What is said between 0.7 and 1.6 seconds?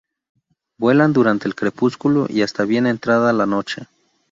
Vuelan durante el